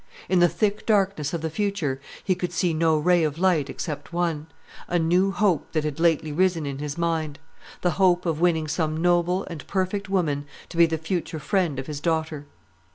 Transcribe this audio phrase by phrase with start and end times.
[0.27, 4.11] In the thick darkness of the future he could see no ray of light, except
[4.11, 4.47] one,
[4.87, 7.37] a new hope that had lately risen in his mind;
[7.81, 11.85] the hope of winning some noble and perfect woman to be the future friend of
[11.85, 12.47] his daughter.